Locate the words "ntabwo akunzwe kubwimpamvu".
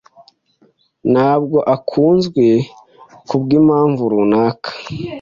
1.11-4.01